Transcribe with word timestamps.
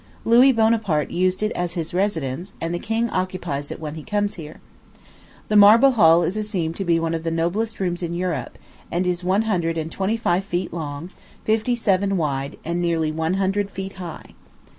Louis 0.25 0.51
Bonaparte 0.51 1.11
used 1.11 1.43
it 1.43 1.51
as 1.51 1.75
his 1.75 1.93
residence; 1.93 2.53
and 2.59 2.73
the 2.73 2.79
king 2.79 3.07
occupies 3.11 3.69
it 3.69 3.79
when 3.79 3.93
he 3.93 4.01
comes 4.01 4.33
here. 4.33 4.59
The 5.47 5.55
marble 5.55 5.91
hall 5.91 6.23
is 6.23 6.35
esteemed 6.35 6.79
one 6.99 7.13
of 7.13 7.23
the 7.23 7.29
noblest 7.29 7.79
rooms 7.79 8.01
in 8.01 8.15
Europe, 8.15 8.57
and 8.91 9.05
is 9.05 9.23
one 9.23 9.43
hundred 9.43 9.77
and 9.77 9.91
twenty 9.91 10.17
feet 10.17 10.73
long, 10.73 11.11
fifty 11.45 11.75
seven 11.75 12.17
wide, 12.17 12.57
and 12.65 12.81
nearly 12.81 13.11
one 13.11 13.35
hundred 13.35 13.69
feet 13.69 13.93
high. 14.01 14.31